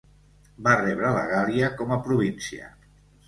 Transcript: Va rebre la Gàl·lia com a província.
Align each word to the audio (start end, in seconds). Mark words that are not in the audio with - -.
Va 0.67 0.71
rebre 0.79 1.11
la 1.17 1.27
Gàl·lia 1.33 1.69
com 1.81 1.93
a 1.97 2.01
província. 2.09 2.73